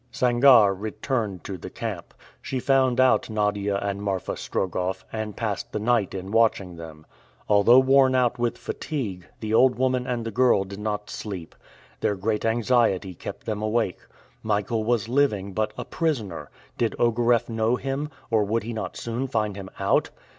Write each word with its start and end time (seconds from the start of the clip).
Sangarre 0.11 0.73
returned 0.73 1.43
to 1.43 1.59
the 1.59 1.69
camp. 1.69 2.15
She 2.41 2.59
found 2.59 2.99
out 2.99 3.29
Nadia 3.29 3.75
and 3.77 4.01
Marfa 4.01 4.35
Strogoff, 4.35 5.03
and 5.13 5.37
passed 5.37 5.71
the 5.71 5.79
night 5.79 6.15
in 6.15 6.31
watching 6.31 6.75
them. 6.75 7.05
Although 7.47 7.77
worn 7.77 8.15
out 8.15 8.39
with 8.39 8.57
fatigue, 8.57 9.27
the 9.41 9.53
old 9.53 9.75
woman 9.77 10.07
and 10.07 10.25
the 10.25 10.31
girl 10.31 10.63
did 10.63 10.79
not 10.79 11.11
sleep. 11.11 11.53
Their 11.99 12.15
great 12.15 12.45
anxiety 12.45 13.13
kept 13.13 13.45
them 13.45 13.61
awake. 13.61 13.99
Michael 14.41 14.83
was 14.83 15.07
living, 15.07 15.53
but 15.53 15.71
a 15.77 15.85
prisoner. 15.85 16.49
Did 16.79 16.95
Ogareff 16.97 17.47
know 17.47 17.75
him, 17.75 18.09
or 18.31 18.43
would 18.43 18.63
he 18.63 18.73
not 18.73 18.97
soon 18.97 19.27
find 19.27 19.55
him 19.55 19.69
out? 19.79 20.09